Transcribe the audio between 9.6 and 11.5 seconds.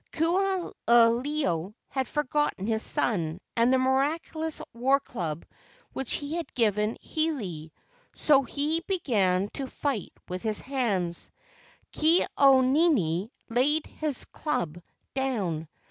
fight with his hands.